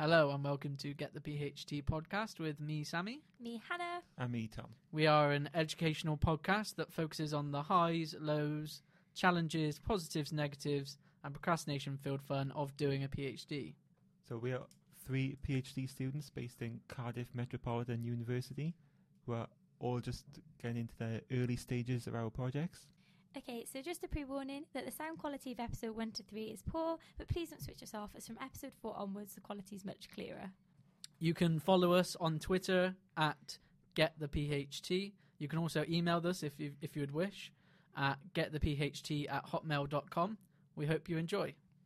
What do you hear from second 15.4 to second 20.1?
PhD students based in Cardiff Metropolitan University who are all